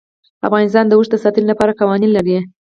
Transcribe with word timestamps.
افغانستان 0.47 0.85
د 0.87 0.91
اوښ 0.97 1.07
د 1.11 1.15
ساتنې 1.23 1.47
لپاره 1.51 1.77
قوانین 1.79 2.11
لري. 2.13 2.37